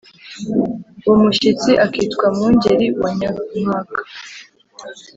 Uwo 1.05 1.15
mushyitsi 1.23 1.71
akitwa 1.85 2.25
Mwungeli 2.35 2.87
wa 3.01 3.11
Nyankaka 3.19 4.01